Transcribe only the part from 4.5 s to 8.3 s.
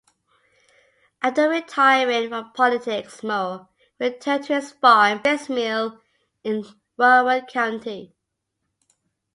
his farm and gristmill in Warren County.